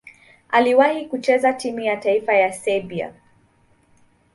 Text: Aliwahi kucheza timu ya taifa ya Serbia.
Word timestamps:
Aliwahi 0.49 1.05
kucheza 1.05 1.53
timu 1.53 1.79
ya 1.79 1.97
taifa 1.97 2.33
ya 2.33 2.51
Serbia. 2.53 3.13